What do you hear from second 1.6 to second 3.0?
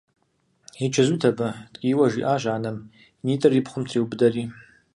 ткӀийуэ жиӀащ анэм, и